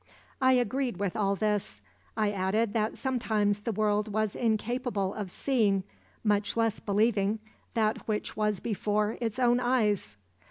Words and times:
I 0.41 0.53
agreed 0.53 0.97
with 0.97 1.15
all 1.15 1.35
this. 1.35 1.79
I 2.17 2.31
added 2.31 2.73
that 2.73 2.97
sometimes 2.97 3.59
the 3.59 3.71
world 3.71 4.07
was 4.11 4.35
incapable 4.35 5.13
of 5.13 5.29
seeing, 5.29 5.83
much 6.23 6.57
less 6.57 6.79
believing, 6.79 7.37
that 7.75 8.07
which 8.07 8.35
was 8.35 8.59
before 8.59 9.19
its 9.21 9.37
own 9.37 9.59
eyes. 9.59 10.17